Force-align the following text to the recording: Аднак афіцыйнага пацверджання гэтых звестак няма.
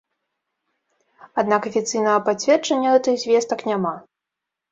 Аднак 1.41 1.61
афіцыйнага 1.71 2.19
пацверджання 2.29 2.93
гэтых 2.95 3.13
звестак 3.25 3.59
няма. 3.73 3.93